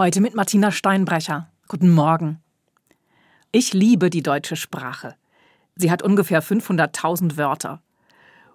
Heute 0.00 0.22
mit 0.22 0.34
Martina 0.34 0.70
Steinbrecher. 0.70 1.50
Guten 1.68 1.90
Morgen. 1.90 2.42
Ich 3.52 3.74
liebe 3.74 4.08
die 4.08 4.22
deutsche 4.22 4.56
Sprache. 4.56 5.14
Sie 5.76 5.90
hat 5.90 6.02
ungefähr 6.02 6.42
500.000 6.42 7.36
Wörter. 7.36 7.82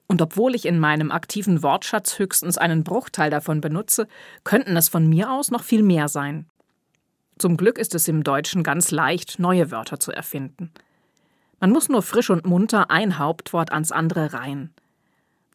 Und 0.07 0.23
obwohl 0.23 0.55
ich 0.55 0.65
in 0.65 0.79
meinem 0.79 1.11
aktiven 1.11 1.61
Wortschatz 1.61 2.17
höchstens 2.17 2.57
einen 2.57 2.83
Bruchteil 2.83 3.29
davon 3.29 3.61
benutze, 3.61 4.07
könnten 4.43 4.75
es 4.75 4.89
von 4.89 5.07
mir 5.07 5.29
aus 5.29 5.51
noch 5.51 5.61
viel 5.61 5.83
mehr 5.83 6.07
sein. 6.07 6.47
Zum 7.37 7.57
Glück 7.57 7.77
ist 7.77 7.93
es 7.93 8.07
im 8.07 8.23
Deutschen 8.23 8.63
ganz 8.63 8.89
leicht, 8.89 9.37
neue 9.37 9.69
Wörter 9.69 9.99
zu 9.99 10.11
erfinden. 10.11 10.71
Man 11.59 11.69
muss 11.69 11.89
nur 11.89 12.01
frisch 12.01 12.31
und 12.31 12.47
munter 12.47 12.89
ein 12.89 13.19
Hauptwort 13.19 13.71
ans 13.71 13.91
andere 13.91 14.33
reihen. 14.33 14.73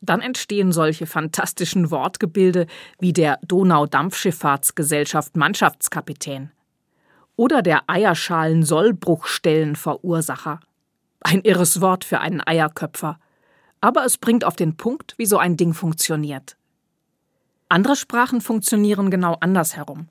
Dann 0.01 0.21
entstehen 0.21 0.71
solche 0.73 1.07
fantastischen 1.07 1.91
Wortgebilde 1.91 2.67
wie 2.99 3.13
der 3.13 3.39
Donaudampfschifffahrtsgesellschaft 3.47 5.37
Mannschaftskapitän 5.37 6.51
oder 7.37 7.63
der 7.63 7.89
Eierschalen-Sollbruchstellen-Verursacher. 7.89 10.61
Ein 11.23 11.43
irres 11.43 11.81
Wort 11.81 12.05
für 12.05 12.21
einen 12.21 12.47
Eierköpfer. 12.47 13.19
Aber 13.81 14.05
es 14.05 14.19
bringt 14.19 14.45
auf 14.45 14.57
den 14.57 14.77
Punkt, 14.77 15.15
wie 15.17 15.25
so 15.25 15.39
ein 15.39 15.57
Ding 15.57 15.73
funktioniert. 15.73 16.59
Andere 17.71 17.97
Sprachen 17.97 18.43
funktionieren 18.43 19.11
genau 19.11 19.39
andersherum. 19.41 20.09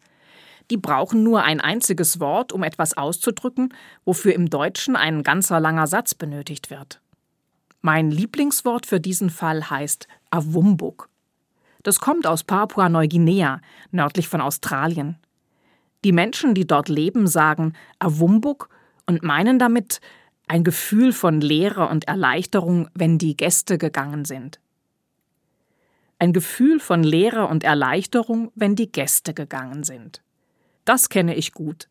Die 0.72 0.78
brauchen 0.78 1.23
nur 1.23 1.44
ein 1.44 1.62
einziges 1.62 2.20
Wort, 2.20 2.52
um 2.52 2.64
etwas 2.64 2.95
auszudrücken, 2.95 3.73
wofür 4.06 4.34
im 4.34 4.50
Deutschen 4.50 4.95
ein 4.95 5.23
ganzer 5.23 5.59
langer 5.59 5.88
Satz 5.88 6.16
benötigt 6.16 6.70
wird. 6.70 7.02
Mein 7.82 8.12
Lieblingswort 8.12 8.86
für 8.86 9.00
diesen 9.00 9.30
Fall 9.30 9.70
heißt 9.70 10.08
Awumbuk. 10.32 11.10
Das 11.84 12.00
kommt 12.00 12.28
aus 12.28 12.44
Papua-Neuguinea, 12.44 13.62
nördlich 13.92 14.28
von 14.28 14.42
Australien. 14.42 15.18
Die 16.04 16.12
Menschen, 16.12 16.54
die 16.54 16.68
dort 16.68 16.90
leben, 16.90 17.28
sagen 17.28 17.73
Awumbuk 18.00 18.70
und 19.06 19.23
meinen 19.23 19.60
damit 19.60 20.02
ein 20.48 20.64
Gefühl 20.64 21.14
von 21.14 21.42
Leere 21.42 21.88
und 21.88 22.08
Erleichterung, 22.08 22.90
wenn 22.95 23.18
die 23.18 23.38
Gäste 23.38 23.78
gegangen 23.78 24.25
sind. 24.25 24.59
Ein 26.18 26.34
Gefühl 26.34 26.80
von 26.81 27.02
Leere 27.02 27.48
und 27.48 27.64
Erleichterung, 27.64 28.52
wenn 28.56 28.75
die 28.75 28.92
Gäste 28.92 29.34
gegangen 29.34 29.84
sind. 29.84 30.22
Das 30.84 31.08
kenne 31.08 31.36
ich 31.36 31.53
gut. 31.53 31.88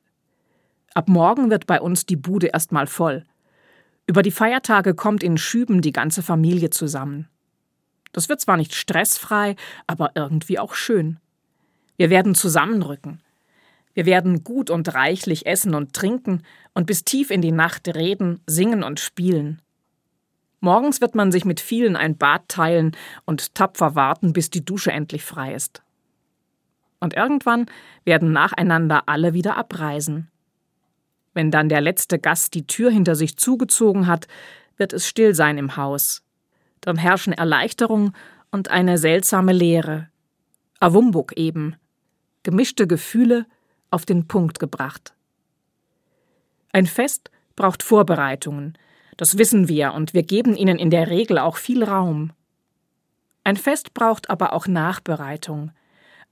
Ab 0.93 1.09
morgen 1.09 1.51
wird 1.51 1.67
bei 1.67 1.81
uns 1.81 2.05
die 2.05 2.17
Bude 2.17 2.49
erstmal 2.49 2.87
voll. 2.87 3.25
Über 4.09 4.23
die 4.23 4.31
Feiertage 4.31 4.95
kommt 4.95 5.23
in 5.23 5.37
Schüben 5.37 5.83
die 5.83 5.93
ganze 5.93 6.23
Familie 6.23 6.71
zusammen. 6.71 7.29
Das 8.13 8.31
wird 8.31 8.41
zwar 8.41 8.57
nicht 8.57 8.75
stressfrei, 8.75 9.55
aber 9.87 10.13
irgendwie 10.15 10.59
auch 10.59 10.73
schön. 10.73 11.21
Wir 11.99 12.09
werden 12.09 12.35
zusammenrücken. 12.35 13.21
Wir 13.93 14.07
werden 14.07 14.45
gut 14.45 14.71
und 14.71 14.95
reichlich 14.95 15.45
essen 15.45 15.75
und 15.75 15.93
trinken 15.93 16.43
und 16.73 16.87
bis 16.87 17.05
tief 17.05 17.31
in 17.31 17.43
die 17.43 17.53
Nacht 17.53 17.87
reden, 17.95 18.41
singen 18.47 18.83
und 18.83 18.99
spielen. 18.99 19.61
Morgens 20.61 21.03
wird 21.03 21.15
man 21.15 21.31
sich 21.31 21.45
mit 21.45 21.61
vielen 21.61 21.95
ein 21.95 22.17
Bad 22.17 22.49
teilen 22.49 22.97
und 23.27 23.55
tapfer 23.55 23.95
warten, 23.95 24.33
bis 24.33 24.49
die 24.49 24.65
Dusche 24.65 24.91
endlich 24.91 25.23
frei 25.23 25.55
ist. 25.55 25.83
Und 26.99 27.13
irgendwann 27.13 27.67
werden 28.05 28.33
nacheinander 28.33 29.03
alle 29.07 29.35
wieder 29.35 29.59
abreisen. 29.59 30.31
Wenn 31.39 31.53
dann 31.53 31.69
der 31.69 31.81
letzte 31.81 32.19
Gast 32.19 32.55
die 32.55 32.67
Tür 32.67 32.91
hinter 32.91 33.15
sich 33.15 33.37
zugezogen 33.37 34.09
hat, 34.09 34.27
wird 34.77 34.93
es 34.93 35.07
still 35.07 35.37
sein 35.37 35.57
im 35.57 35.77
Haus. 35.77 36.25
Dann 36.81 36.97
herrschen 36.97 37.33
Erleichterung 37.33 38.13
und 38.51 38.73
eine 38.73 38.99
seltsame 38.99 39.53
Leere. 39.53 40.09
Awumbuk 40.81 41.37
eben. 41.37 41.77
Gemischte 42.43 42.89
Gefühle 42.89 43.47
auf 43.93 44.05
den 44.05 44.27
Punkt 44.27 44.59
gebracht. 44.59 45.15
Ein 46.73 46.87
Fest 46.87 47.31
braucht 47.55 47.85
Vorbereitungen. 47.85 48.77
Das 49.17 49.39
wissen 49.39 49.69
wir 49.69 49.95
und 49.95 50.15
wir 50.15 50.25
geben 50.25 50.57
ihnen 50.57 50.77
in 50.77 50.91
der 50.91 51.09
Regel 51.09 51.39
auch 51.39 51.57
viel 51.57 51.85
Raum. 51.85 52.33
Ein 53.45 53.57
Fest 53.57 53.95
braucht 53.95 54.29
aber 54.29 54.55
auch 54.55 54.67
Nachbereitung. 54.67 55.71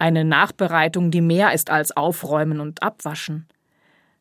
Eine 0.00 0.24
Nachbereitung, 0.24 1.12
die 1.12 1.20
mehr 1.20 1.52
ist 1.52 1.70
als 1.70 1.96
Aufräumen 1.96 2.58
und 2.58 2.82
Abwaschen 2.82 3.46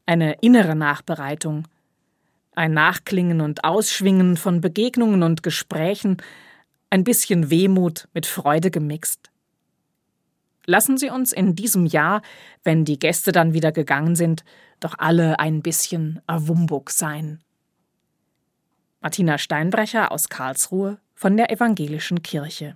eine 0.05 0.33
innere 0.41 0.75
Nachbereitung, 0.75 1.67
ein 2.55 2.73
Nachklingen 2.73 3.41
und 3.41 3.63
Ausschwingen 3.63 4.37
von 4.37 4.61
Begegnungen 4.61 5.23
und 5.23 5.43
Gesprächen, 5.43 6.17
ein 6.89 7.03
bisschen 7.03 7.49
Wehmut 7.49 8.07
mit 8.13 8.25
Freude 8.25 8.71
gemixt. 8.71 9.29
Lassen 10.65 10.97
Sie 10.97 11.09
uns 11.09 11.31
in 11.31 11.55
diesem 11.55 11.85
Jahr, 11.85 12.21
wenn 12.63 12.85
die 12.85 12.97
Gäste 12.97 13.31
dann 13.31 13.53
wieder 13.53 13.71
gegangen 13.71 14.15
sind, 14.15 14.43
doch 14.79 14.95
alle 14.97 15.39
ein 15.39 15.61
bisschen 15.61 16.21
Awumbuk 16.25 16.89
sein. 16.89 17.39
Martina 18.99 19.37
Steinbrecher 19.37 20.11
aus 20.11 20.29
Karlsruhe 20.29 20.97
von 21.13 21.37
der 21.37 21.51
Evangelischen 21.51 22.23
Kirche 22.23 22.73